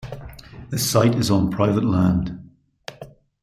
This 0.71 0.89
site 0.89 1.13
is 1.13 1.29
on 1.29 1.51
private 1.51 1.83
land. 1.83 2.49